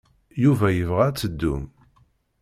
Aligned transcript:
Yuba 0.43 0.67
yebɣa 0.77 1.03
ad 1.07 1.17
teddum. 1.17 1.63